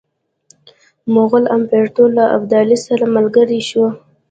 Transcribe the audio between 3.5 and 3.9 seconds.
شو.